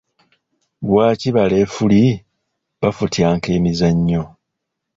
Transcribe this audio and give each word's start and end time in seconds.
Lwaki 0.85 1.29
ba 1.35 1.43
lefuli 1.51 2.01
bafutyanka 2.81 3.47
emizannyo? 3.57 4.23